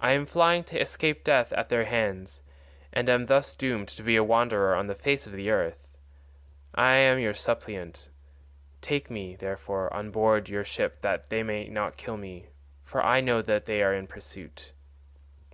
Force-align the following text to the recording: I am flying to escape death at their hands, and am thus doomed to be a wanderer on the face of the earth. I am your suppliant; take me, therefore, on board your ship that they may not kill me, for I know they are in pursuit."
I 0.00 0.12
am 0.12 0.24
flying 0.24 0.64
to 0.64 0.80
escape 0.80 1.24
death 1.24 1.52
at 1.52 1.68
their 1.68 1.84
hands, 1.84 2.40
and 2.90 3.06
am 3.10 3.26
thus 3.26 3.54
doomed 3.54 3.88
to 3.88 4.02
be 4.02 4.16
a 4.16 4.24
wanderer 4.24 4.74
on 4.74 4.86
the 4.86 4.94
face 4.94 5.26
of 5.26 5.34
the 5.34 5.50
earth. 5.50 5.86
I 6.74 6.94
am 6.94 7.18
your 7.18 7.34
suppliant; 7.34 8.08
take 8.80 9.10
me, 9.10 9.36
therefore, 9.36 9.92
on 9.92 10.10
board 10.10 10.48
your 10.48 10.64
ship 10.64 11.02
that 11.02 11.28
they 11.28 11.42
may 11.42 11.68
not 11.68 11.98
kill 11.98 12.16
me, 12.16 12.46
for 12.82 13.04
I 13.04 13.20
know 13.20 13.42
they 13.42 13.82
are 13.82 13.92
in 13.92 14.06
pursuit." 14.06 14.72